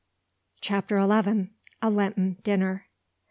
CHAPTER 0.61 0.97
ELEVEN. 0.97 1.51
A 1.83 1.91
LENTEN 1.91 2.37
DINNER. 2.43 2.87